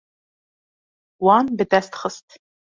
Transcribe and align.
Wan 1.25 1.45
bi 1.57 1.65
dest 1.71 1.93
xist. 2.01 2.27